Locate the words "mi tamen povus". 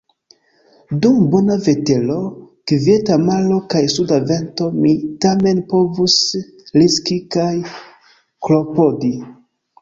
4.79-6.17